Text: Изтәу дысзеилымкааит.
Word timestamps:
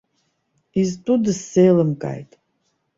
Изтәу 0.81 1.15
дысзеилымкааит. 1.23 2.31